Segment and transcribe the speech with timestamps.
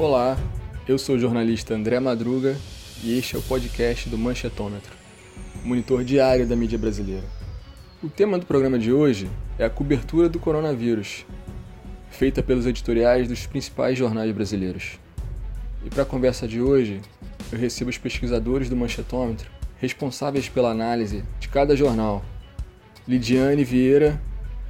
[0.00, 0.38] Olá,
[0.88, 2.56] eu sou o jornalista André Madruga
[3.04, 4.96] e este é o podcast do Manchetômetro,
[5.62, 7.26] monitor diário da mídia brasileira.
[8.02, 9.28] O tema do programa de hoje
[9.58, 11.26] é a cobertura do coronavírus,
[12.08, 14.98] feita pelos editoriais dos principais jornais brasileiros.
[15.84, 17.02] E para a conversa de hoje,
[17.52, 22.24] eu recebo os pesquisadores do Manchetômetro responsáveis pela análise de cada jornal.
[23.06, 24.18] Lidiane Vieira,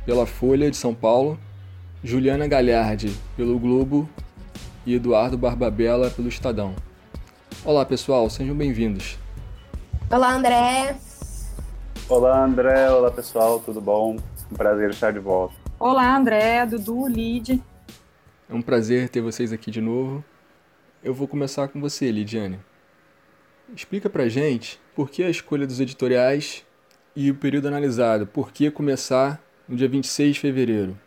[0.05, 1.39] pela Folha de São Paulo,
[2.03, 4.11] Juliana Galhardi, pelo Globo
[4.91, 6.75] e Eduardo Barbabella, pelo Estadão.
[7.65, 9.17] Olá, pessoal, sejam bem-vindos.
[10.11, 10.97] Olá, André.
[12.09, 12.91] Olá, André.
[12.91, 14.17] Olá, pessoal, tudo bom?
[14.51, 15.55] Um prazer estar de volta.
[15.79, 17.63] Olá, André, Dudu, Lid.
[18.49, 20.25] É um prazer ter vocês aqui de novo.
[21.05, 22.59] Eu vou começar com você, Lidiane.
[23.73, 26.67] Explica pra gente por que a escolha dos editoriais
[27.15, 30.99] e o período analisado, por que começar no dia 26 de fevereiro?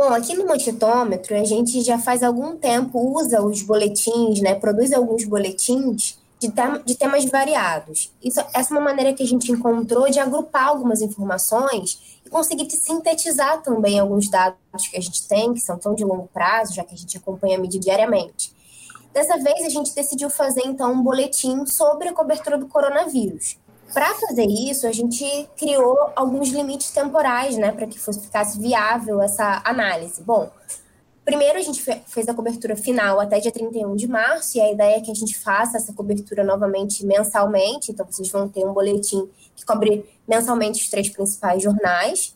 [0.00, 4.94] Bom, aqui no Mostitômetro, a gente já faz algum tempo usa os boletins, né, produz
[4.94, 6.50] alguns boletins de,
[6.86, 8.10] de temas variados.
[8.24, 12.70] Isso, essa é uma maneira que a gente encontrou de agrupar algumas informações e conseguir
[12.70, 16.82] sintetizar também alguns dados que a gente tem, que são tão de longo prazo, já
[16.82, 18.54] que a gente acompanha a mídia diariamente.
[19.12, 23.58] Dessa vez, a gente decidiu fazer, então, um boletim sobre a cobertura do coronavírus.
[23.92, 25.24] Para fazer isso, a gente
[25.56, 30.22] criou alguns limites temporais, né, para que fosse ficasse viável essa análise.
[30.22, 30.50] Bom,
[31.24, 34.96] primeiro a gente fez a cobertura final até dia 31 de março, e a ideia
[34.96, 39.28] é que a gente faça essa cobertura novamente mensalmente, então vocês vão ter um boletim
[39.56, 42.34] que cobre mensalmente os três principais jornais.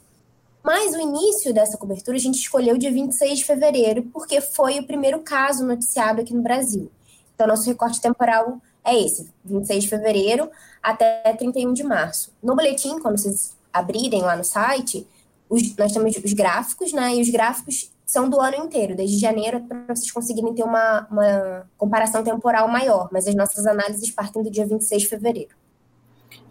[0.62, 4.86] Mas o início dessa cobertura a gente escolheu dia 26 de fevereiro, porque foi o
[4.86, 6.90] primeiro caso noticiado aqui no Brasil.
[7.34, 10.50] Então, nosso recorte temporal é esse, 26 de fevereiro
[10.82, 12.32] até 31 de março.
[12.42, 15.06] No boletim, quando vocês abrirem lá no site,
[15.48, 17.14] os, nós temos os gráficos, né?
[17.14, 21.66] E os gráficos são do ano inteiro, desde janeiro, para vocês conseguirem ter uma, uma
[21.76, 23.08] comparação temporal maior.
[23.10, 25.56] Mas as nossas análises partem do dia 26 de fevereiro.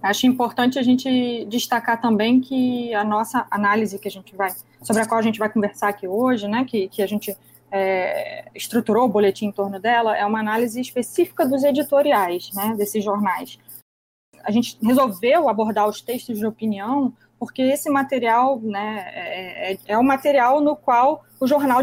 [0.01, 5.01] Acho importante a gente destacar também que a nossa análise que a gente vai, sobre
[5.01, 7.37] a qual a gente vai conversar aqui hoje, né, que, que a gente
[7.75, 13.03] é, estruturou o boletim em torno dela, é uma análise específica dos editoriais, né, desses
[13.03, 13.57] jornais.
[14.43, 19.97] A gente resolveu abordar os textos de opinião porque esse material né, é, é, é
[19.97, 21.81] o material no qual o jornal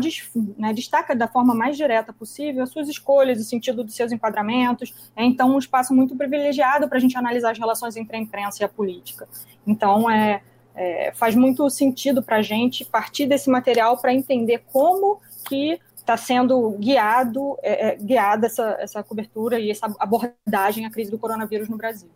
[0.57, 4.95] né, destaca da forma mais direta possível as suas escolhas, o sentido dos seus enquadramentos.
[5.15, 8.63] É então um espaço muito privilegiado para a gente analisar as relações entre a imprensa
[8.63, 9.29] e a política.
[9.67, 10.41] Então é,
[10.75, 16.17] é faz muito sentido para a gente partir desse material para entender como que está
[16.17, 21.69] sendo guiado, é, é, guiada essa, essa cobertura e essa abordagem à crise do coronavírus
[21.69, 22.09] no Brasil.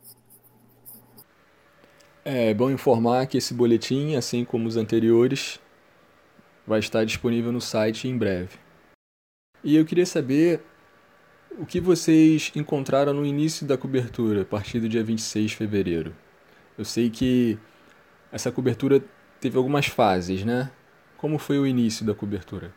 [2.25, 5.61] É bom informar que esse boletim, assim como os anteriores,
[6.67, 8.56] vai estar disponível no site em breve.
[9.62, 10.62] E eu queria saber
[11.59, 16.15] o que vocês encontraram no início da cobertura, a partir do dia 26 de fevereiro.
[16.78, 17.59] Eu sei que
[18.33, 19.05] essa cobertura
[19.41, 20.71] teve algumas fases, né?
[21.17, 22.73] Como foi o início da cobertura?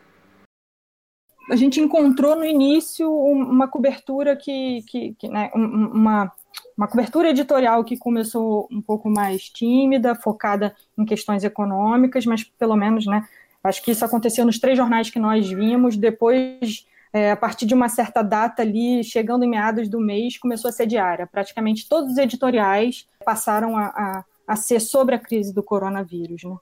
[1.50, 6.32] A gente encontrou no início uma cobertura que, que, que né, uma
[6.78, 12.76] uma cobertura editorial que começou um pouco mais tímida, focada em questões econômicas, mas pelo
[12.76, 13.28] menos, né,
[13.64, 17.74] acho que isso aconteceu nos três jornais que nós vimos, depois, é, a partir de
[17.74, 21.26] uma certa data ali, chegando em meados do mês, começou a ser diária.
[21.26, 26.56] Praticamente todos os editoriais passaram a, a, a ser sobre a crise do coronavírus, né.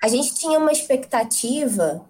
[0.00, 2.06] A gente tinha uma expectativa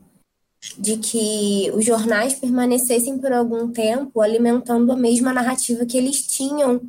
[0.77, 6.81] de que os jornais permanecessem por algum tempo alimentando a mesma narrativa que eles tinham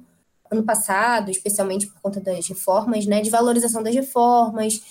[0.51, 4.81] ano passado, especialmente por conta das reformas, né, de valorização das reformas,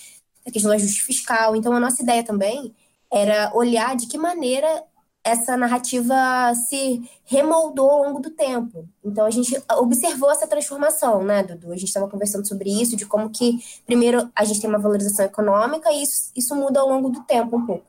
[0.45, 1.55] da questão do ajuste fiscal.
[1.55, 2.73] Então, a nossa ideia também
[3.11, 4.83] era olhar de que maneira
[5.21, 6.15] essa narrativa
[6.55, 8.87] se remoldou ao longo do tempo.
[9.03, 11.73] Então, a gente observou essa transformação, né, Dudu?
[11.73, 15.25] A gente estava conversando sobre isso, de como que, primeiro, a gente tem uma valorização
[15.25, 17.83] econômica e isso, isso muda ao longo do tempo um pouco.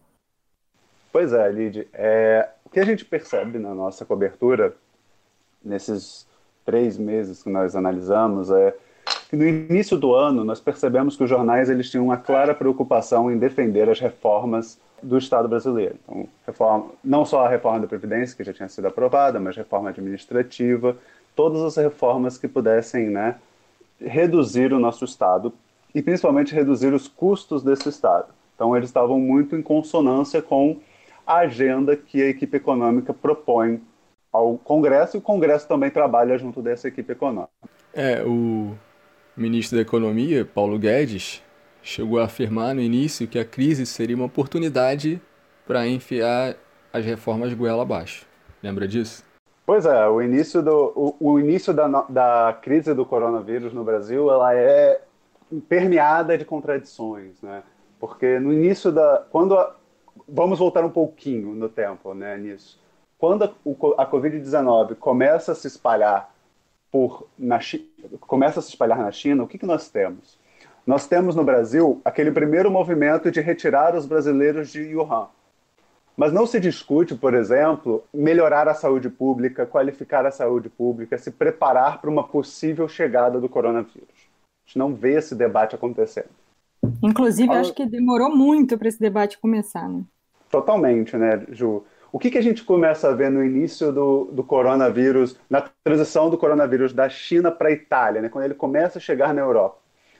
[1.13, 1.89] Pois é, Lid.
[1.93, 4.75] É, o que a gente percebe na nossa cobertura,
[5.65, 6.27] nesses
[6.65, 8.75] três meses que nós analisamos é
[9.29, 13.31] que no início do ano nós percebemos que os jornais eles tinham uma clara preocupação
[13.31, 15.97] em defender as reformas do Estado brasileiro.
[16.05, 19.89] Então, reforma, não só a reforma da Previdência, que já tinha sido aprovada, mas reforma
[19.91, 20.97] administrativa,
[21.35, 23.37] todas as reformas que pudessem né,
[24.01, 25.53] reduzir o nosso Estado
[25.95, 28.29] e principalmente reduzir os custos desse Estado.
[28.55, 30.79] Então, eles estavam muito em consonância com
[31.31, 33.81] a agenda que a equipe econômica propõe
[34.33, 37.53] ao Congresso, e o Congresso também trabalha junto dessa equipe econômica.
[37.95, 38.75] É, o
[39.37, 41.41] ministro da Economia, Paulo Guedes,
[41.83, 45.23] chegou a afirmar no início que a crise seria uma oportunidade
[45.69, 46.57] para enfiar
[46.93, 48.27] as reformas goela abaixo.
[48.61, 49.25] Lembra disso?
[49.65, 54.29] Pois é, o início, do, o, o início da, da crise do coronavírus no Brasil
[54.33, 55.01] ela é
[55.69, 57.63] permeada de contradições, né?
[58.01, 59.25] Porque no início da.
[59.31, 59.77] Quando a,
[60.33, 62.81] vamos voltar um pouquinho no tempo né, nisso.
[63.19, 63.53] Quando a,
[63.99, 66.33] a Covid-19 começa a se espalhar
[66.91, 67.59] por na
[68.21, 70.39] começa a se espalhar na China, o que, que nós temos?
[70.87, 75.29] Nós temos no Brasil aquele primeiro movimento de retirar os brasileiros de Wuhan.
[76.17, 81.31] Mas não se discute, por exemplo, melhorar a saúde pública, qualificar a saúde pública, se
[81.31, 84.09] preparar para uma possível chegada do coronavírus.
[84.09, 86.29] A gente não vê esse debate acontecendo.
[87.03, 90.03] Inclusive, acho que demorou muito para esse debate começar, né?
[90.51, 91.85] Totalmente, né, Ju?
[92.13, 96.29] O que, que a gente começa a ver no início do, do coronavírus, na transição
[96.29, 99.79] do coronavírus da China para a Itália, né, quando ele começa a chegar na Europa?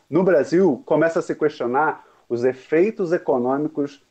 [0.09, 4.05] No Brasil, começa a se questionar os efeitos econômicos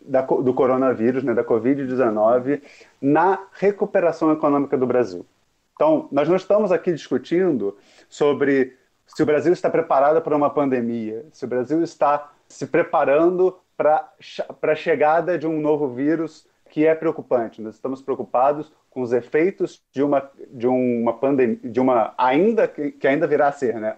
[0.00, 2.62] da, do coronavírus, né, da Covid-19,
[3.00, 5.26] na recuperação econômica do Brasil.
[5.74, 7.76] Então, nós não estamos aqui discutindo
[8.08, 13.56] sobre se o Brasil está preparado para uma pandemia, se o Brasil está se preparando
[13.80, 17.62] para a chegada de um novo vírus que é preocupante.
[17.62, 23.06] Nós estamos preocupados com os efeitos de uma de uma pandemia, de uma ainda que,
[23.06, 23.96] ainda virá a ser, né,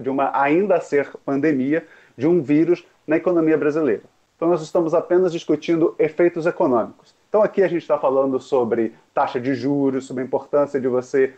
[0.00, 4.02] de uma ainda a ser pandemia de um vírus na economia brasileira.
[4.34, 7.14] Então, nós estamos apenas discutindo efeitos econômicos.
[7.28, 11.34] Então, aqui a gente está falando sobre taxa de juros, sobre a importância de você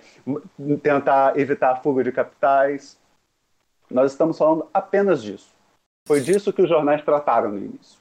[0.82, 2.98] tentar evitar a fuga de capitais.
[3.90, 5.55] Nós estamos falando apenas disso.
[6.06, 7.98] Foi disso que os jornais trataram no início.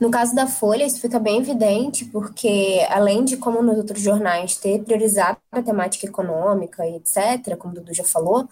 [0.00, 4.56] No caso da Folha, isso fica bem evidente, porque além de, como nos outros jornais,
[4.56, 8.48] ter priorizado a temática econômica e etc., como o Dudu já falou,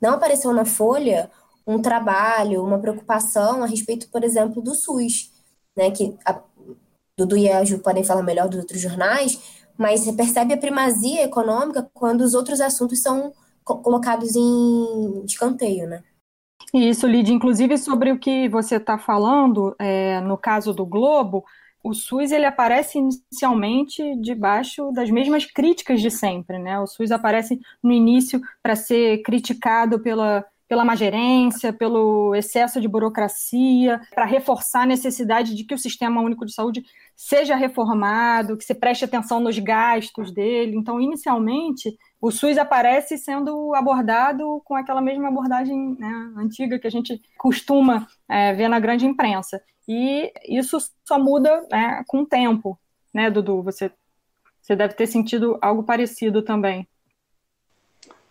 [0.00, 1.30] não apareceu na Folha
[1.66, 5.30] um trabalho, uma preocupação a respeito, por exemplo, do SUS,
[5.76, 6.40] né, que a
[7.16, 9.38] Dudu e a Ju podem falar melhor dos outros jornais,
[9.76, 13.32] mas você percebe a primazia econômica quando os outros assuntos são
[13.64, 16.02] colocados em escanteio, né?
[16.72, 21.44] Isso, Lídia, inclusive sobre o que você está falando, é, no caso do Globo,
[21.82, 26.78] o SUS ele aparece inicialmente debaixo das mesmas críticas de sempre, né?
[26.78, 32.86] O SUS aparece no início para ser criticado pela pela má gerência, pelo excesso de
[32.86, 36.84] burocracia, para reforçar a necessidade de que o Sistema Único de Saúde
[37.22, 40.74] seja reformado, que se preste atenção nos gastos dele.
[40.74, 46.90] Então, inicialmente, o SUS aparece sendo abordado com aquela mesma abordagem né, antiga que a
[46.90, 49.62] gente costuma é, ver na grande imprensa.
[49.86, 52.78] E isso só muda né, com o tempo,
[53.12, 53.62] né, Dudu?
[53.64, 53.92] Você,
[54.58, 56.88] você deve ter sentido algo parecido também.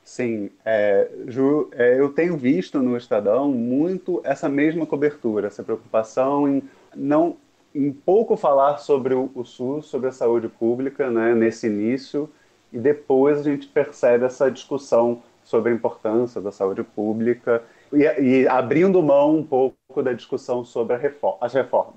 [0.03, 6.47] Sim, é, Ju, é, eu tenho visto no Estadão muito essa mesma cobertura, essa preocupação
[6.47, 6.63] em
[6.95, 7.37] não
[7.73, 12.29] em pouco falar sobre o, o SUS, sobre a saúde pública, né, nesse início,
[12.71, 18.47] e depois a gente percebe essa discussão sobre a importância da saúde pública e, e
[18.47, 21.95] abrindo mão um pouco da discussão sobre reforma, as reformas.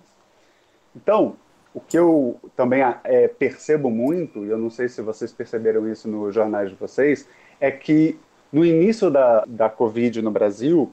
[0.97, 1.37] Então,
[1.75, 6.09] o que eu também é, percebo muito, e eu não sei se vocês perceberam isso
[6.09, 7.29] nos jornais de vocês,
[7.61, 8.19] é que
[8.53, 10.93] no início da, da Covid no Brasil,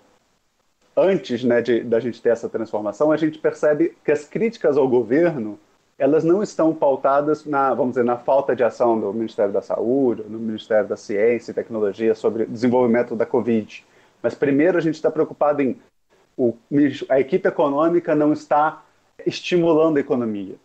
[0.95, 4.87] antes né, de, da gente ter essa transformação, a gente percebe que as críticas ao
[4.87, 5.59] governo
[5.97, 10.23] elas não estão pautadas na, vamos dizer, na falta de ação do Ministério da Saúde,
[10.29, 13.85] no Ministério da Ciência e Tecnologia sobre desenvolvimento da Covid.
[14.23, 15.77] Mas primeiro a gente está preocupado em
[16.37, 16.55] o,
[17.09, 18.81] a equipe econômica não está
[19.25, 20.55] estimulando a economia.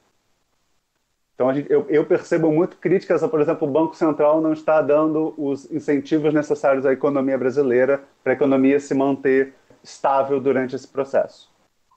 [1.34, 5.34] Então, gente, eu, eu, percebo muito críticas, por exemplo, o Banco Central não está dando
[5.36, 9.52] os incentivos necessários à economia brasileira para a economia se manter
[9.84, 11.48] estável durante esse processo.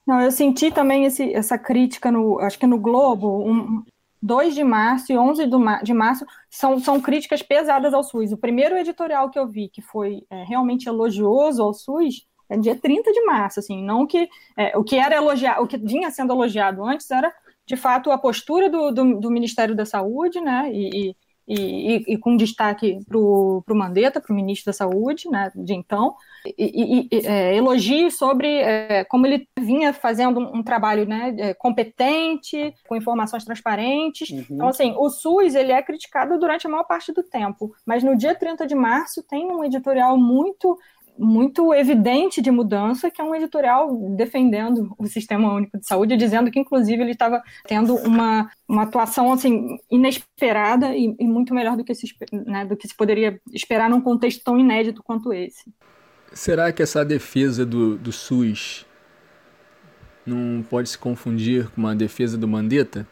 [0.05, 3.83] Não, eu senti também esse, essa crítica, no, acho que no Globo, um,
[4.21, 5.49] 2 de março e 11
[5.83, 8.31] de março são, são críticas pesadas ao SUS.
[8.31, 12.75] O primeiro editorial que eu vi, que foi é, realmente elogioso ao SUS, é dia
[12.75, 16.31] 30 de março, assim, não que é, o que era elogiado, o que vinha sendo
[16.31, 17.33] elogiado antes era
[17.67, 21.15] de fato, a postura do, do, do Ministério da Saúde, né, e, e,
[21.47, 26.15] e, e com destaque para o Mandetta, para o ministro da Saúde, né, de então,
[26.57, 32.73] e, é, elogios sobre é, como ele vinha fazendo um, um trabalho né, é, competente,
[32.87, 34.29] com informações transparentes.
[34.29, 34.45] Uhum.
[34.51, 38.17] Então, assim, o SUS ele é criticado durante a maior parte do tempo, mas no
[38.17, 40.77] dia 30 de março tem um editorial muito
[41.17, 46.51] muito evidente de mudança, que é um editorial defendendo o Sistema Único de Saúde, dizendo
[46.51, 51.83] que, inclusive, ele estava tendo uma, uma atuação assim, inesperada e, e muito melhor do
[51.83, 55.71] que, se, né, do que se poderia esperar num contexto tão inédito quanto esse.
[56.33, 58.85] Será que essa defesa do, do SUS
[60.25, 63.07] não pode se confundir com uma defesa do Mandetta?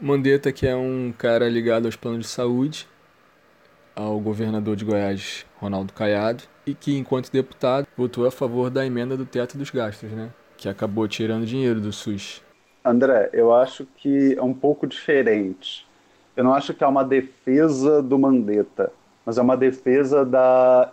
[0.00, 2.86] Mandetta, que é um cara ligado aos planos de saúde,
[3.96, 9.16] ao governador de Goiás, Ronaldo Caiado, e que, enquanto deputado, votou a favor da emenda
[9.16, 10.28] do teto dos gastos, né?
[10.58, 12.42] Que acabou tirando dinheiro do SUS.
[12.84, 15.86] André, eu acho que é um pouco diferente.
[16.36, 18.92] Eu não acho que é uma defesa do Mandetta,
[19.24, 20.92] mas é uma defesa da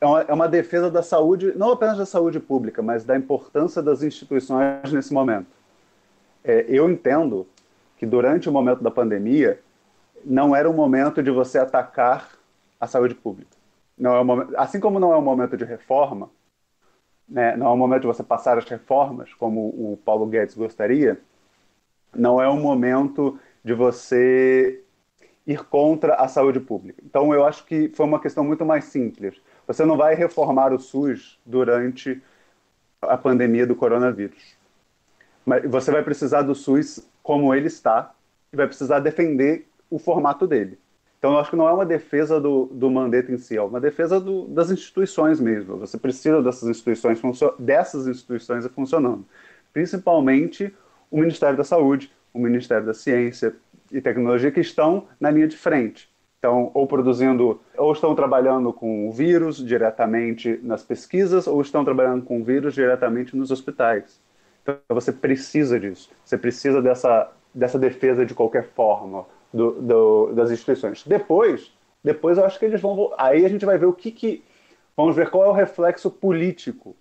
[0.00, 3.82] é uma, é uma defesa da saúde, não apenas da saúde pública, mas da importância
[3.82, 5.46] das instituições nesse momento.
[6.44, 7.46] É, eu entendo
[7.96, 9.58] que durante o momento da pandemia
[10.24, 12.30] não era um momento de você atacar
[12.84, 13.56] a saúde pública.
[13.96, 16.30] Não é momento, assim como não é um momento de reforma,
[17.28, 21.20] né, não é um momento de você passar as reformas, como o Paulo Guedes gostaria,
[22.14, 24.82] não é um momento de você
[25.46, 27.02] ir contra a saúde pública.
[27.04, 29.40] Então, eu acho que foi uma questão muito mais simples.
[29.66, 32.22] Você não vai reformar o SUS durante
[33.00, 34.56] a pandemia do coronavírus.
[35.44, 38.14] Mas você vai precisar do SUS como ele está
[38.52, 40.78] e vai precisar defender o formato dele.
[41.24, 43.80] Então, eu acho que não é uma defesa do, do mandato em si, é uma
[43.80, 45.78] defesa do, das instituições mesmo.
[45.78, 47.18] Você precisa dessas instituições,
[47.58, 49.24] dessas instituições funcionando.
[49.72, 50.70] Principalmente
[51.10, 53.56] o Ministério da Saúde, o Ministério da Ciência
[53.90, 56.10] e Tecnologia, que estão na linha de frente.
[56.38, 62.22] Então, ou produzindo, ou estão trabalhando com o vírus diretamente nas pesquisas, ou estão trabalhando
[62.22, 64.20] com o vírus diretamente nos hospitais.
[64.62, 66.10] Então, você precisa disso.
[66.22, 69.24] Você precisa dessa, dessa defesa de qualquer forma
[69.54, 71.04] do, do, das instituições.
[71.06, 73.12] Depois, depois eu acho que eles vão.
[73.16, 74.42] Aí a gente vai ver o que, que
[74.96, 76.96] vamos ver qual é o reflexo político,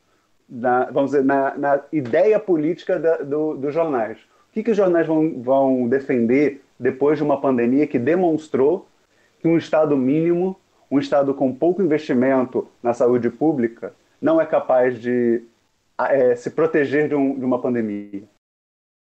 [0.48, 4.20] na, vamos dizer, na, na ideia política da, do, dos jornais.
[4.50, 8.88] O que, que os jornais vão, vão defender depois de uma pandemia que demonstrou
[9.40, 10.60] que um Estado mínimo,
[10.92, 15.44] um Estado com pouco investimento na saúde pública, não é capaz de
[15.98, 18.24] é, se proteger de, um, de, uma pandemia.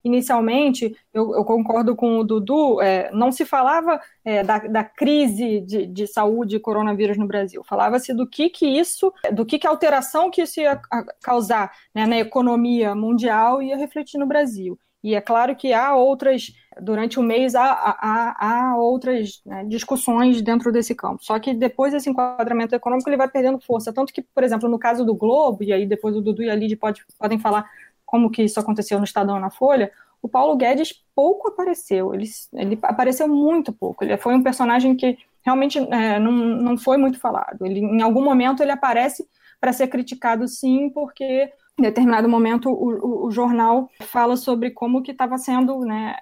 [0.05, 5.61] Inicialmente, eu, eu concordo com o Dudu, é, não se falava é, da, da, crise
[5.61, 9.67] de, de saúde e coronavírus no Brasil, falava-se do que, que isso, do que, que
[9.67, 10.81] alteração que isso ia
[11.23, 14.79] causar né, na economia mundial ia refletir no Brasil.
[15.03, 20.41] E é claro que há outras, durante o mês, há, há, há outras né, discussões
[20.41, 21.25] dentro desse campo.
[21.25, 23.93] Só que depois esse enquadramento econômico ele vai perdendo força.
[23.93, 26.55] Tanto que, por exemplo, no caso do Globo, e aí depois o Dudu e a
[26.55, 27.69] Lid pode, podem falar
[28.13, 29.91] como que isso aconteceu no Estadão na Folha,
[30.21, 32.15] o Paulo Guedes pouco apareceu.
[32.15, 34.05] Ele, ele apareceu muito pouco.
[34.05, 37.65] Ele foi um personagem que realmente é, não, não foi muito falado.
[37.65, 39.27] Ele, em algum momento ele aparece
[39.59, 45.03] para ser criticado, sim, porque em determinado momento o, o, o jornal fala sobre como
[45.03, 46.15] que estava sendo né,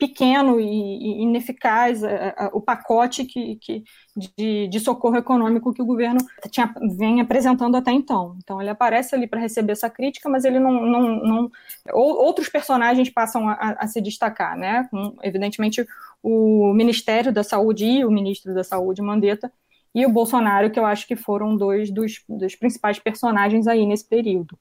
[0.00, 3.84] pequeno e, ineficaz a, a, o pacote que, que
[4.16, 6.18] de, de, socorro econômico que o governo
[6.50, 8.34] tinha, vem apresentando até então.
[8.42, 11.50] Então ele aparece ali para receber essa crítica, mas ele não, não, não
[11.92, 14.88] outros personagens passam a, a, se destacar, né?
[15.22, 15.86] Evidentemente
[16.22, 19.52] o Ministério da Saúde e o Ministro da Saúde Mandetta
[19.94, 24.08] e o Bolsonaro, que eu acho que foram dois dos, dos principais personagens aí nesse
[24.08, 24.58] período.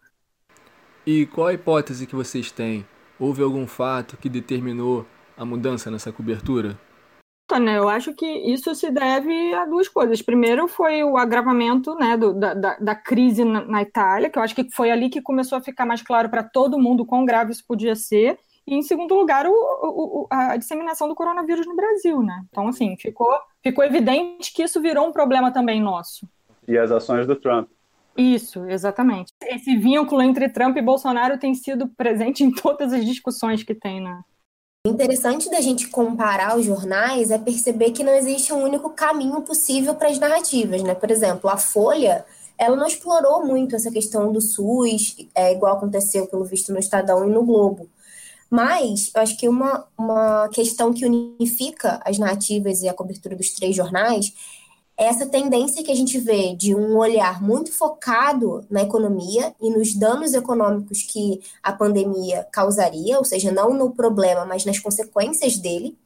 [1.08, 2.86] E qual a hipótese que vocês têm?
[3.18, 5.06] Houve algum fato que determinou
[5.40, 6.78] a mudança nessa cobertura?
[7.76, 10.22] Eu acho que isso se deve a duas coisas.
[10.22, 14.54] Primeiro foi o agravamento né, do, da, da, crise na, na, Itália, que eu acho
[14.54, 17.64] que foi ali que começou a ficar mais claro para todo mundo quão grave isso
[17.68, 18.38] podia ser.
[18.68, 22.22] E, em segundo lugar, o, o, a disseminação do coronavírus no Brasil.
[22.22, 22.44] Né?
[22.50, 26.30] Então, assim, ficou, ficou evidente que isso virou um problema também nosso.
[26.68, 27.68] E as ações do Trump.
[28.16, 29.34] Isso, exatamente.
[29.42, 34.02] Esse vínculo entre Trump e Bolsonaro tem sido presente em todas as discussões que tem,
[34.02, 34.22] né?
[34.88, 39.42] O interessante da gente comparar os jornais é perceber que não existe um único caminho
[39.42, 40.96] possível para as narrativas, né?
[40.96, 42.26] Por exemplo, a Folha,
[42.58, 47.28] ela não explorou muito essa questão do SUS, é, igual aconteceu, pelo visto, no Estadão
[47.28, 47.90] e no Globo.
[48.50, 53.50] Mas eu acho que uma, uma questão que unifica as narrativas e a cobertura dos
[53.50, 54.34] três jornais
[55.00, 59.96] essa tendência que a gente vê de um olhar muito focado na economia e nos
[59.96, 65.98] danos econômicos que a pandemia causaria, ou seja, não no problema, mas nas consequências dele.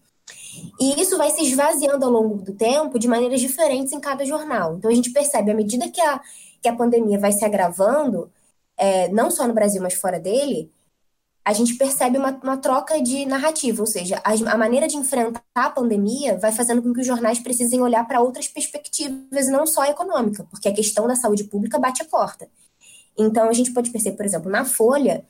[0.79, 4.75] E isso vai se esvaziando ao longo do tempo de maneiras diferentes em cada jornal.
[4.75, 6.21] Então a gente percebe, à medida que a,
[6.62, 8.31] que a pandemia vai se agravando,
[8.77, 10.69] é, não só no Brasil, mas fora dele,
[11.45, 15.43] a gente percebe uma, uma troca de narrativa, ou seja, a, a, maneira de enfrentar
[15.53, 19.83] a pandemia vai fazendo com que os jornais precisem olhar para outras perspectivas, não só
[19.85, 22.47] econômica, porque a questão da saúde pública bate a porta.
[23.17, 25.25] Então, a gente pode perceber, por exemplo, na Folha,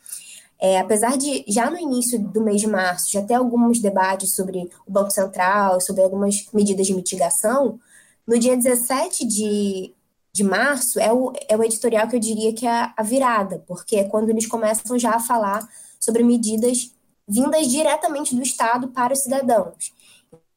[0.59, 4.69] é, apesar de já no início do mês de março já ter alguns debates sobre
[4.85, 7.79] o Banco Central, sobre algumas medidas de mitigação,
[8.25, 9.93] no dia 17 de,
[10.31, 13.97] de março é o, é o editorial que eu diria que é a virada, porque
[13.97, 15.67] é quando eles começam já a falar
[16.03, 16.91] sobre medidas
[17.27, 19.93] vindas diretamente do Estado para os cidadãos.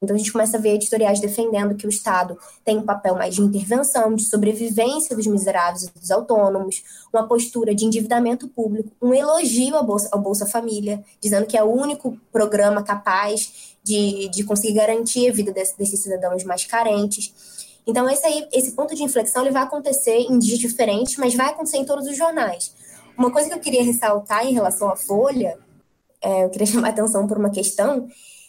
[0.01, 3.33] Então a gente começa a ver editoriais defendendo que o Estado tem um papel mais
[3.33, 9.13] de intervenção, de sobrevivência dos miseráveis e dos autônomos, uma postura de endividamento público, um
[9.13, 14.43] elogio ao Bolsa, ao Bolsa Família, dizendo que é o único programa capaz de, de
[14.43, 17.33] conseguir garantir a vida desse, desses cidadãos mais carentes.
[17.87, 21.47] Então esse, aí, esse ponto de inflexão ele vai acontecer em dias diferentes, mas vai
[21.47, 22.71] acontecer em todos os jornais.
[23.17, 25.57] Uma coisa que eu queria ressaltar em relação à Folha,
[26.21, 28.07] é, eu queria chamar atenção por uma questão,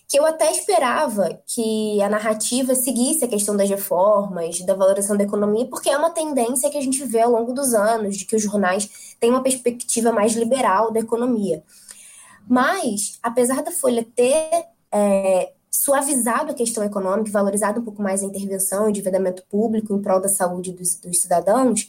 [0.09, 5.25] que eu até esperava que a narrativa seguisse a questão das reformas, da valorização da
[5.25, 8.35] economia, porque é uma tendência que a gente vê ao longo dos anos, de que
[8.35, 11.63] os jornais têm uma perspectiva mais liberal da economia.
[12.49, 14.49] Mas, apesar da Folha ter
[14.91, 20.01] é, suavizado a questão econômica, valorizado um pouco mais a intervenção o endividamento público em
[20.01, 21.87] prol da saúde dos, dos cidadãos,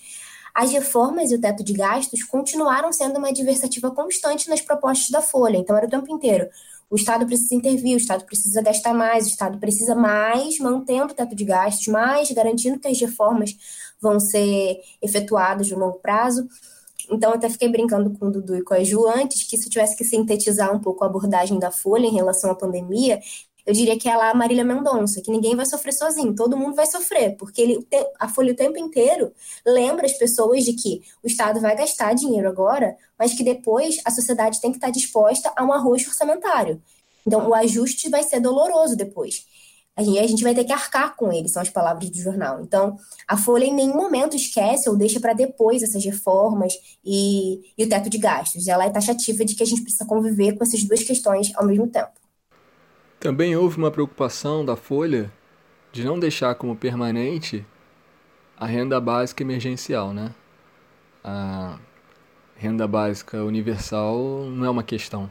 [0.53, 5.21] as reformas e o teto de gastos continuaram sendo uma adversativa constante nas propostas da
[5.21, 5.57] Folha.
[5.57, 6.49] Então, era o tempo inteiro
[6.89, 11.15] o Estado precisa intervir, o Estado precisa gastar mais, o Estado precisa mais, mantendo o
[11.15, 13.55] teto de gastos, mais garantindo que as reformas
[14.01, 16.47] vão ser efetuadas no longo prazo.
[17.11, 19.71] Então, até fiquei brincando com o Dudu e com a Ju antes, que se eu
[19.71, 23.19] tivesse que sintetizar um pouco a abordagem da Folha em relação à pandemia,
[23.65, 26.85] eu diria que é a Marília Mendonça, que ninguém vai sofrer sozinho, todo mundo vai
[26.85, 27.87] sofrer, porque ele,
[28.19, 29.31] a Folha o tempo inteiro
[29.65, 34.11] lembra as pessoas de que o Estado vai gastar dinheiro agora, mas que depois a
[34.11, 36.81] sociedade tem que estar disposta a um arroxo orçamentário.
[37.25, 39.45] Então, o ajuste vai ser doloroso depois.
[39.95, 42.61] A gente, a gente vai ter que arcar com ele, são as palavras do jornal.
[42.61, 42.97] Então,
[43.27, 46.73] a Folha em nenhum momento esquece ou deixa para depois essas reformas
[47.03, 48.67] e, e o teto de gastos.
[48.67, 51.85] Ela é taxativa de que a gente precisa conviver com essas duas questões ao mesmo
[51.87, 52.18] tempo.
[53.19, 55.29] Também houve uma preocupação da Folha
[55.91, 57.65] de não deixar como permanente
[58.57, 60.33] a renda básica emergencial, né?
[61.21, 61.77] A
[62.55, 65.29] renda básica universal não é uma questão.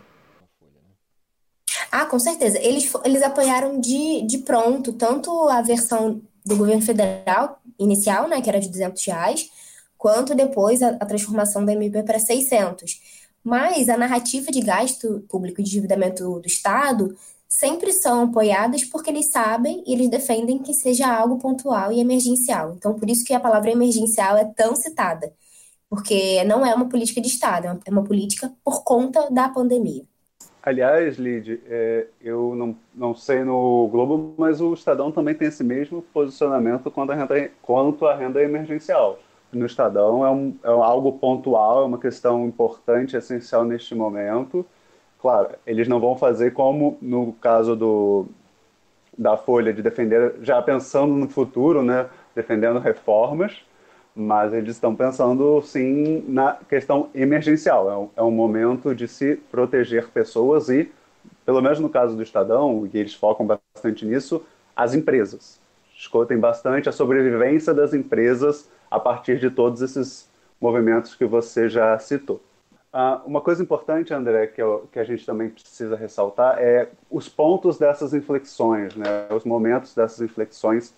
[1.91, 2.59] Ah, com certeza.
[2.59, 8.51] Eles, eles apoiaram de, de pronto tanto a versão do governo federal inicial, né, que
[8.51, 9.49] era de 200 reais,
[9.97, 13.01] quanto depois a, a transformação da MP para 600.
[13.43, 17.17] Mas a narrativa de gasto público e endividamento do Estado
[17.49, 22.75] sempre são apoiadas porque eles sabem e eles defendem que seja algo pontual e emergencial.
[22.77, 25.33] Então, por isso que a palavra emergencial é tão citada,
[25.89, 30.05] porque não é uma política de Estado, é uma política por conta da pandemia.
[30.63, 35.65] Aliás, Lid, é, eu não, não sei no Globo, mas o Estadão também tem esse
[35.65, 39.19] mesmo posicionamento quanto à renda, quanto à renda emergencial.
[39.51, 44.67] No Estadão é, um, é algo pontual, é uma questão importante, essencial neste momento,
[45.21, 48.27] Claro, eles não vão fazer como no caso do,
[49.17, 53.61] da Folha, de defender, já pensando no futuro, né, defendendo reformas,
[54.15, 57.91] mas eles estão pensando sim na questão emergencial.
[57.91, 60.91] É um, é um momento de se proteger pessoas e,
[61.45, 64.45] pelo menos no caso do Estadão, e eles focam bastante nisso,
[64.77, 65.61] as empresas.
[65.97, 70.29] Escutem bastante a sobrevivência das empresas a partir de todos esses
[70.61, 72.41] movimentos que você já citou.
[72.93, 77.29] Uh, uma coisa importante, André, que, eu, que, a gente também precisa ressaltar é os
[77.29, 80.95] pontos dessas inflexões, né, os momentos dessas inflexões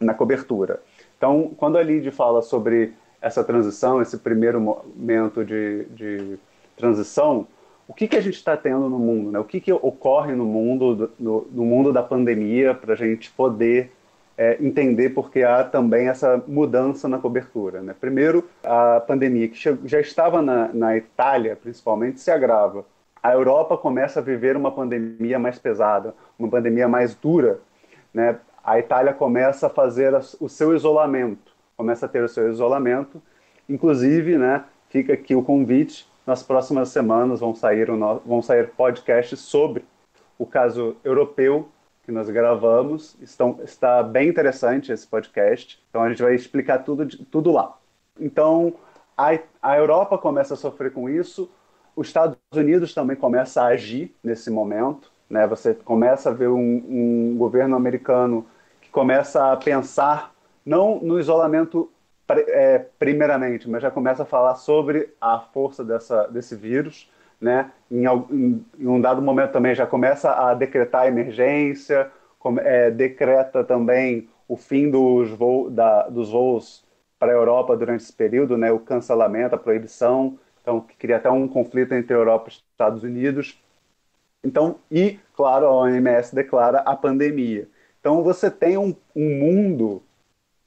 [0.00, 0.82] na cobertura.
[1.18, 6.38] Então, quando a Lid fala sobre essa transição, esse primeiro momento de, de
[6.76, 7.46] transição,
[7.86, 9.30] o que, que a gente está tendo no mundo?
[9.30, 9.38] Né?
[9.38, 13.92] O que, que ocorre no mundo, no, no mundo da pandemia para a gente poder
[14.36, 17.82] é, entender porque há também essa mudança na cobertura.
[17.82, 17.94] Né?
[17.98, 22.84] Primeiro, a pandemia, que já estava na, na Itália, principalmente, se agrava.
[23.22, 27.60] A Europa começa a viver uma pandemia mais pesada, uma pandemia mais dura.
[28.12, 28.36] Né?
[28.64, 33.22] A Itália começa a fazer o seu isolamento, começa a ter o seu isolamento.
[33.68, 37.88] Inclusive, né, fica aqui o convite, nas próximas semanas vão sair,
[38.24, 39.84] vão sair podcasts sobre
[40.38, 41.68] o caso europeu
[42.12, 43.16] que nós gravamos.
[43.20, 45.82] Estão, está bem interessante esse podcast.
[45.88, 47.78] Então a gente vai explicar tudo, tudo lá.
[48.20, 48.74] Então
[49.16, 51.50] a, a Europa começa a sofrer com isso.
[51.96, 55.10] Os Estados Unidos também começa a agir nesse momento.
[55.28, 55.46] Né?
[55.46, 58.46] Você começa a ver um, um governo americano
[58.80, 61.90] que começa a pensar não no isolamento
[62.28, 67.10] é, primeiramente, mas já começa a falar sobre a força dessa, desse vírus
[67.42, 67.72] né?
[67.90, 72.10] Em, em, um dado momento também já começa a decretar emergência,
[72.58, 76.84] é, decreta também o fim dos, voo, da, dos voos
[77.18, 78.70] para a Europa durante esse período, né?
[78.70, 83.60] O cancelamento, a proibição, então cria até um conflito entre Europa e Estados Unidos.
[84.44, 87.68] Então, e claro, a OMS declara a pandemia.
[88.00, 90.02] Então você tem um, um mundo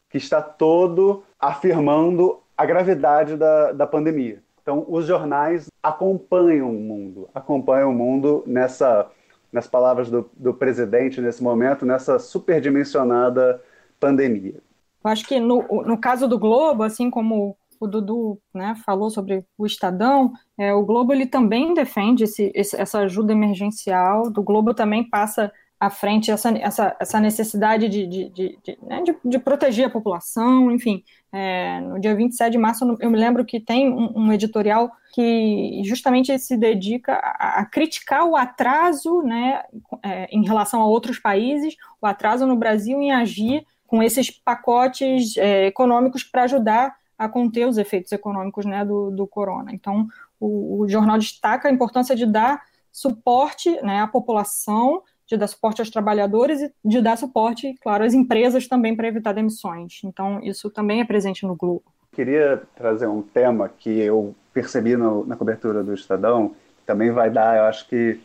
[0.10, 4.42] que está todo afirmando a gravidade da, da pandemia.
[4.62, 9.10] Então, os jornais acompanham o mundo, acompanham o mundo nessa,
[9.52, 13.62] nas palavras do, do presidente nesse momento, nessa superdimensionada
[14.00, 14.62] pandemia.
[15.04, 19.46] Eu acho que no, no caso do Globo, assim como o Dudu né, falou sobre
[19.58, 25.08] o Estadão, é, o Globo ele também defende esse, essa ajuda emergencial, do Globo também
[25.08, 29.88] passa à frente essa, essa, essa necessidade de, de, de, de, né, de, de proteger
[29.88, 31.04] a população, enfim.
[31.32, 35.82] É, no dia 27 de março, eu me lembro que tem um, um editorial que
[35.84, 39.64] justamente se dedica a, a criticar o atraso né,
[40.02, 45.38] é, em relação a outros países, o atraso no Brasil em agir com esses pacotes
[45.38, 49.72] é, econômicos para ajudar a conter os efeitos econômicos né, do, do corona.
[49.74, 50.08] Então,
[50.40, 52.62] o, o, jornal destaca a importância de dar
[52.92, 58.14] suporte né, à população, de dar suporte aos trabalhadores e de dar suporte, claro, às
[58.14, 60.02] empresas também para evitar demissões.
[60.04, 61.84] Então, isso também é presente no Globo.
[62.12, 67.30] Queria trazer um tema que eu percebi no, na cobertura do Estadão, que também vai
[67.30, 68.20] dar, eu acho que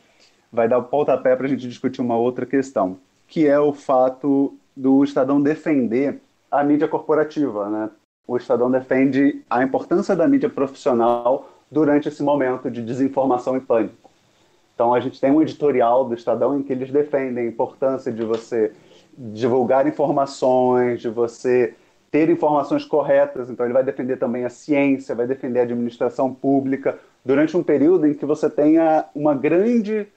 [0.52, 4.56] vai dar o pontapé para a gente discutir uma outra questão, que é o fato
[4.76, 7.90] do Estadão defender a mídia corporativa, né?
[8.30, 14.09] o Estadão defende a importância da mídia profissional durante esse momento de desinformação e pânico.
[14.80, 18.24] Então, a gente tem um editorial do Estadão em que eles defendem a importância de
[18.24, 18.72] você
[19.14, 21.74] divulgar informações, de você
[22.10, 23.50] ter informações corretas.
[23.50, 28.06] Então, ele vai defender também a ciência, vai defender a administração pública, durante um período
[28.06, 30.08] em que você tenha uma grande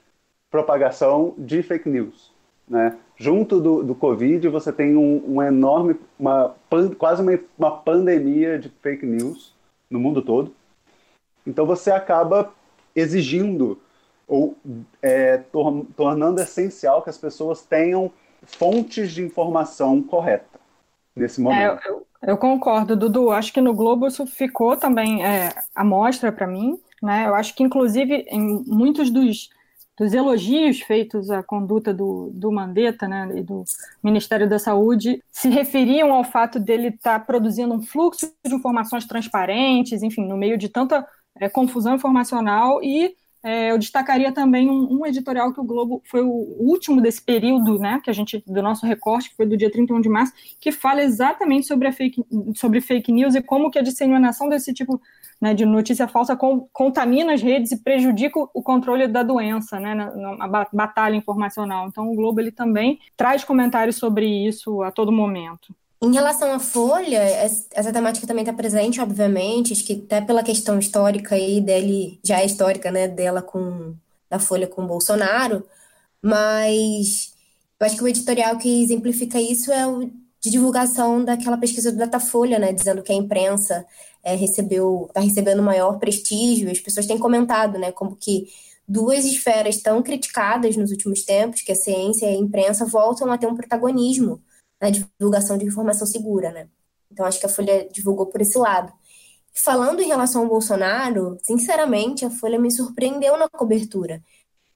[0.50, 2.32] propagação de fake news.
[2.66, 2.96] Né?
[3.18, 6.54] junto do, do Covid, você tem um, um enorme, uma,
[6.96, 9.54] quase uma, uma pandemia de fake news
[9.90, 10.54] no mundo todo.
[11.46, 12.50] Então você acaba
[12.96, 13.78] exigindo
[14.26, 14.56] ou
[15.02, 18.10] é, tor tornando essencial que as pessoas tenham
[18.42, 20.58] fontes de informação correta
[21.14, 21.82] nesse é, momento.
[21.84, 23.30] É, eu, eu, concordo, Dudu.
[23.30, 26.78] Acho que no Globo isso ficou também é, a mostra para mim.
[27.02, 27.26] Né?
[27.26, 29.50] Eu acho que, inclusive, em muitos dos
[29.96, 33.64] dos elogios feitos à conduta do, do Mandetta né, e do
[34.02, 39.06] Ministério da Saúde se referiam ao fato dele estar tá produzindo um fluxo de informações
[39.06, 41.06] transparentes, enfim, no meio de tanta
[41.38, 46.22] é, confusão informacional e é, eu destacaria também um, um, editorial que o Globo foi
[46.22, 49.70] o último desse período, né, que a gente do nosso recorte, que foi do dia
[49.70, 52.24] 31 de março, que fala exatamente sobre a fake,
[52.56, 54.98] sobre fake news e como que a disseminação desse tipo
[55.38, 59.94] né, de notícia falsa com, contamina as redes e prejudica o controle da doença, né,
[59.94, 61.86] na, na, batalha informacional.
[61.86, 65.74] Então o Globo ele também traz comentários sobre isso a todo momento.
[66.04, 70.78] Em relação à Folha, essa temática também está presente, obviamente, acho que até pela questão
[70.78, 73.94] histórica aí dele, já é histórica, né, dela com
[74.28, 75.66] da Folha com o Bolsonaro,
[76.20, 77.32] mas
[77.80, 80.10] eu acho que o editorial que exemplifica isso é o
[80.42, 83.86] de divulgação daquela pesquisa do Datafolha, né, dizendo que a imprensa
[84.22, 88.48] é, recebeu, está recebendo maior prestígio, as pessoas têm comentado, né, como que
[88.86, 93.38] duas esferas tão criticadas nos últimos tempos, que a ciência e a imprensa, voltam a
[93.38, 94.42] ter um protagonismo
[94.80, 96.68] na divulgação de informação segura, né?
[97.10, 98.92] Então, acho que a Folha divulgou por esse lado.
[99.52, 104.22] Falando em relação ao Bolsonaro, sinceramente, a Folha me surpreendeu na cobertura.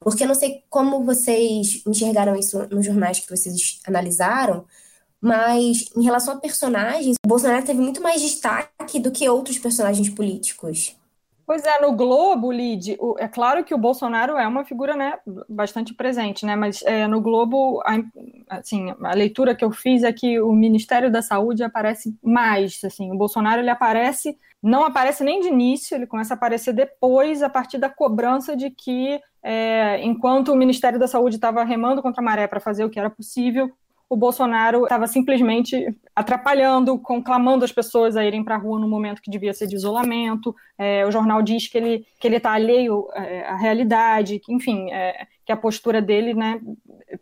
[0.01, 4.65] Porque eu não sei como vocês enxergaram isso nos jornais que vocês analisaram,
[5.21, 10.09] mas em relação a personagens, o Bolsonaro teve muito mais destaque do que outros personagens
[10.09, 10.98] políticos.
[11.49, 15.95] Pois é, no Globo, Lid, é claro que o Bolsonaro é uma figura né, bastante
[15.95, 16.55] presente, né?
[16.55, 21.11] Mas é, no Globo, a, assim, a leitura que eu fiz é que o Ministério
[21.11, 22.79] da Saúde aparece mais.
[22.85, 27.43] Assim, o Bolsonaro ele aparece, não aparece nem de início, ele começa a aparecer depois,
[27.43, 32.21] a partir da cobrança de que, é, enquanto o Ministério da Saúde estava remando contra
[32.21, 33.73] a maré para fazer o que era possível,
[34.11, 39.21] o Bolsonaro estava simplesmente atrapalhando, conclamando as pessoas a irem para a rua no momento
[39.21, 40.55] que devia ser de isolamento.
[40.79, 44.91] É, o jornal diz que ele que ele está alheio é, à realidade, que, enfim,
[44.91, 46.59] é, que a postura dele, né,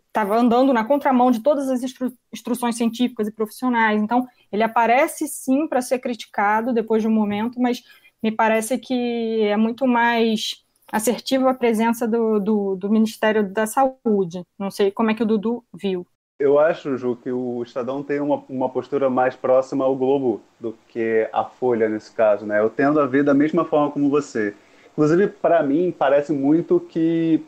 [0.07, 4.01] estava andando na contramão de todas as instru instruções científicas e profissionais.
[4.01, 7.83] Então, ele aparece sim para ser criticado depois de um momento, mas
[8.23, 14.41] me parece que é muito mais assertiva a presença do, do, do Ministério da Saúde.
[14.57, 16.07] Não sei como é que o Dudu viu.
[16.39, 20.77] Eu acho, Ju, que o Estadão tem uma, uma postura mais próxima ao Globo do
[20.87, 22.59] que a Folha nesse caso, né?
[22.59, 24.53] Eu tendo a ver da mesma forma como você.
[24.91, 27.43] Inclusive, para mim, parece muito que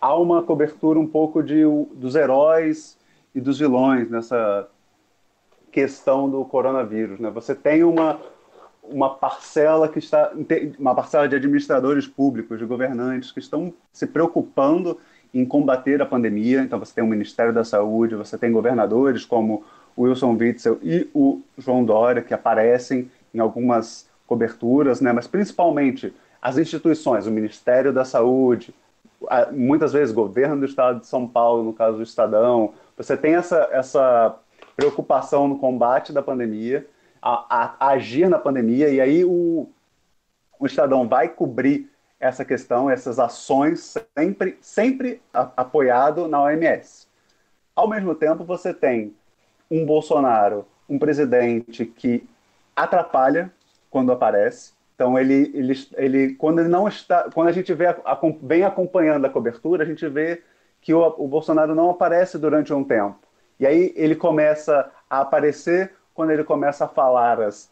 [0.00, 2.98] há uma cobertura um pouco de, dos heróis
[3.34, 4.70] e dos vilões nessa
[5.70, 7.30] questão do coronavírus, né?
[7.30, 8.18] Você tem uma,
[8.82, 10.32] uma parcela que está
[10.78, 14.98] uma parcela de administradores públicos, de governantes que estão se preocupando
[15.34, 16.60] em combater a pandemia.
[16.60, 19.64] Então, você tem o Ministério da Saúde, você tem governadores como
[19.98, 25.12] Wilson Witzel e o João Dória, que aparecem em algumas coberturas, né?
[25.12, 28.74] mas principalmente as instituições, o Ministério da Saúde,
[29.52, 33.68] muitas vezes governo do Estado de São Paulo, no caso do Estadão, você tem essa,
[33.72, 34.36] essa
[34.76, 36.86] preocupação no combate da pandemia,
[37.20, 39.68] a, a, a agir na pandemia, e aí o,
[40.58, 41.90] o Estadão vai cobrir
[42.24, 47.06] essa questão, essas ações, sempre, sempre apoiado na OMS.
[47.76, 49.14] Ao mesmo tempo, você tem
[49.70, 52.26] um Bolsonaro, um presidente que
[52.74, 53.52] atrapalha
[53.90, 54.72] quando aparece.
[54.94, 57.94] Então ele, ele, ele quando ele não está, quando a gente vê
[58.40, 60.42] vem acompanhando a cobertura, a gente vê
[60.80, 63.18] que o, o Bolsonaro não aparece durante um tempo.
[63.60, 67.70] E aí ele começa a aparecer quando ele começa a falar as,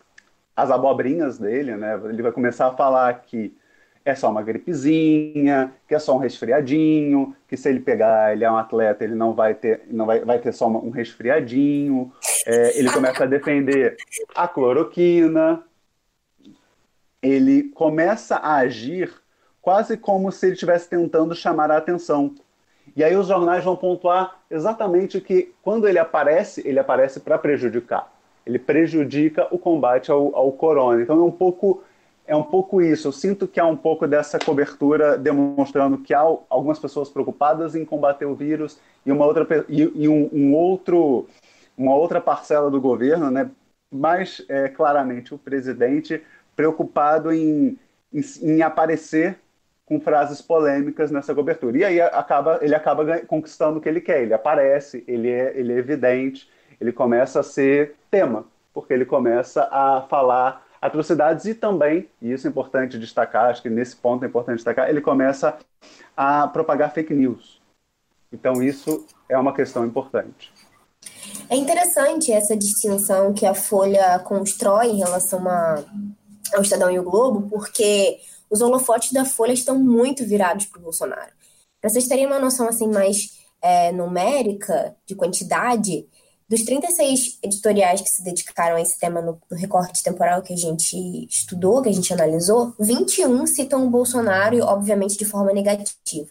[0.55, 1.99] as abobrinhas dele, né?
[2.05, 3.57] Ele vai começar a falar que
[4.05, 8.51] é só uma gripezinha, que é só um resfriadinho, que se ele pegar, ele é
[8.51, 12.13] um atleta, ele não vai ter, não vai, vai ter só um resfriadinho.
[12.47, 13.97] É, ele começa a defender
[14.35, 15.63] a cloroquina.
[17.23, 19.13] Ele começa a agir
[19.61, 22.35] quase como se ele estivesse tentando chamar a atenção.
[22.97, 28.13] E aí os jornais vão pontuar exatamente que quando ele aparece, ele aparece para prejudicar.
[28.45, 31.01] Ele prejudica o combate ao, ao corona.
[31.01, 31.85] Então é um pouco
[32.33, 33.09] é um pouco isso.
[33.09, 37.85] Eu sinto que há um pouco dessa cobertura demonstrando que há algumas pessoas preocupadas em
[37.85, 41.29] combater o vírus e uma outra e, um, um, outro
[41.77, 43.51] uma outra parcela do governo, né?
[43.93, 46.23] Mais é, claramente o presidente
[46.57, 47.79] preocupado em,
[48.11, 49.39] em, em, aparecer
[49.85, 51.77] com frases polêmicas nessa cobertura.
[51.77, 54.23] E aí acaba ele acaba conquistando o que ele quer.
[54.23, 56.49] Ele aparece, ele é, ele é evidente,
[56.81, 62.49] ele começa a ser tema, porque ele começa a falar atrocidades e também, e isso
[62.49, 65.57] é importante destacar, acho que nesse ponto é importante destacar, ele começa
[66.17, 67.63] a propagar fake news.
[68.33, 70.53] Então isso é uma questão importante.
[71.49, 75.85] É interessante essa distinção que a Folha constrói em relação a,
[76.53, 78.19] ao Estadão e o Globo, porque
[78.51, 81.31] os holofotes da Folha estão muito virados para o Bolsonaro.
[81.81, 86.07] Para vocês terem uma noção assim mais é, numérica, de quantidade,
[86.53, 90.57] dos 36 editoriais que se dedicaram a esse tema no, no, recorte temporal que a
[90.57, 96.29] gente estudou, que a gente analisou, 21 citam o Bolsonaro, obviamente, de forma negativa.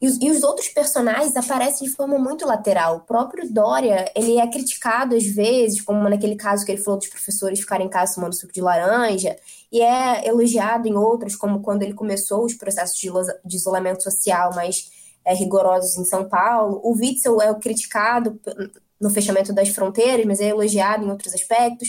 [0.00, 2.98] E os, e os, outros personagens aparecem de forma muito lateral.
[2.98, 7.08] O próprio Dória, ele é criticado às vezes, como naquele caso que ele falou dos
[7.08, 9.36] professores ficarem em casa tomando suco de laranja,
[9.72, 13.10] e é elogiado em outras, como quando ele começou os processos de,
[13.44, 14.88] de isolamento social mais
[15.24, 16.80] é, rigorosos em São Paulo.
[16.84, 18.38] O Witzel é criticado
[19.00, 21.88] no fechamento das fronteiras, mas é elogiado em outros aspectos.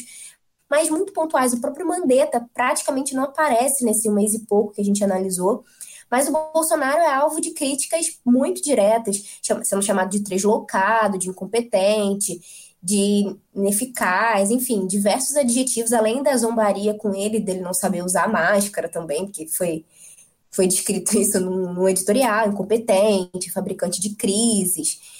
[0.69, 4.85] Mas muito pontuais, o próprio Mandetta praticamente não aparece nesse mês e pouco que a
[4.85, 5.63] gente analisou.
[6.09, 12.39] Mas o Bolsonaro é alvo de críticas muito diretas, sendo chamado de deslocado, de incompetente,
[12.81, 18.87] de ineficaz, enfim, diversos adjetivos, além da zombaria com ele, dele não saber usar máscara
[18.87, 19.85] também, porque foi,
[20.49, 25.18] foi descrito isso num, num editorial, incompetente, fabricante de crises.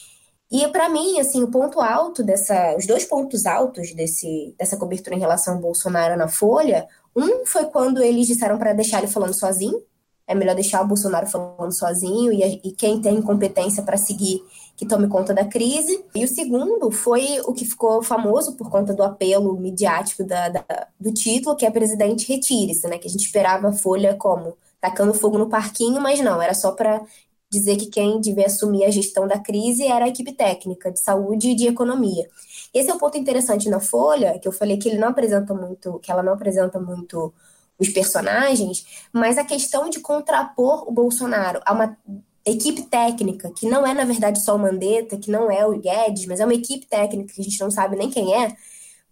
[0.51, 5.15] E para mim, assim, o ponto alto dessa, os dois pontos altos desse, dessa cobertura
[5.15, 9.33] em relação ao Bolsonaro na Folha, um foi quando eles disseram para deixar ele falando
[9.33, 9.81] sozinho,
[10.25, 14.43] é melhor deixar o Bolsonaro falando sozinho e, e quem tem competência para seguir
[14.79, 16.05] que tome conta da crise.
[16.15, 20.63] E o segundo foi o que ficou famoso por conta do apelo midiático da, da,
[20.97, 22.97] do título, que é presidente retire-se, né?
[22.97, 26.71] Que a gente esperava a Folha como tacando fogo no parquinho, mas não, era só
[26.71, 27.01] para
[27.49, 31.49] dizer que quem devia assumir a gestão da crise era a equipe técnica de saúde
[31.49, 32.29] e de economia.
[32.73, 35.99] Esse é um ponto interessante na Folha, que eu falei que ele não apresenta muito,
[35.99, 37.33] que ela não apresenta muito
[37.79, 41.97] os personagens, mas a questão de contrapor o Bolsonaro a uma
[42.45, 46.25] equipe técnica, que não é, na verdade, só o Mandetta, que não é o Guedes,
[46.25, 48.55] mas é uma equipe técnica que a gente não sabe nem quem é,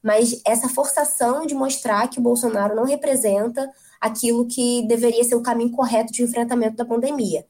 [0.03, 3.69] mas essa forçação de mostrar que o Bolsonaro não representa
[3.99, 7.45] aquilo que deveria ser o caminho correto de enfrentamento da pandemia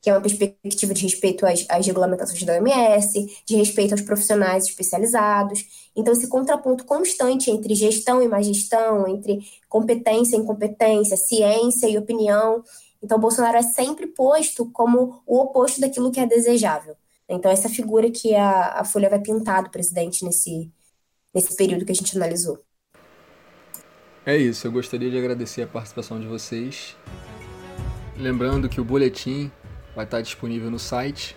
[0.00, 4.64] que é uma perspectiva de respeito às, às, regulamentações da OMS, de respeito aos profissionais
[4.64, 5.90] especializados.
[5.94, 11.98] Então, esse contraponto constante entre gestão e má gestão, entre competência e incompetência, ciência e
[11.98, 12.64] opinião.
[13.02, 16.96] Então, Bolsonaro é sempre posto como o oposto daquilo que é desejável.
[17.28, 20.70] Então, essa figura que a, a Folha vai pintar do presidente nesse,
[21.34, 22.58] nesse período que a gente analisou.
[24.24, 26.96] É isso, eu gostaria de agradecer a participação de vocês.
[28.16, 29.50] Lembrando que o boletim
[29.94, 31.36] vai estar disponível no site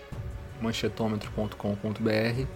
[0.60, 2.46] manchetômetro.com.br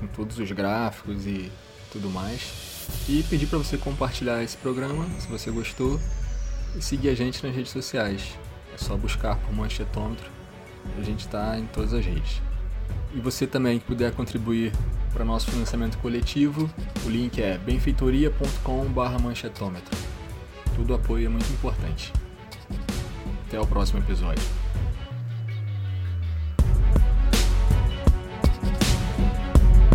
[0.00, 1.50] com todos os gráficos e
[1.90, 2.86] tudo mais.
[3.08, 6.00] E pedir para você compartilhar esse programa se você gostou
[6.76, 8.38] e seguir a gente nas redes sociais.
[8.72, 10.30] É só buscar por Manchetômetro.
[10.98, 12.40] A gente está em todas as redes.
[13.14, 14.72] E você também que puder contribuir
[15.12, 16.70] para nosso financiamento coletivo,
[17.04, 19.98] o link é benfeitoria.com/manchetômetro.
[20.76, 22.12] Tudo apoio é muito importante.
[23.46, 24.44] Até o próximo episódio.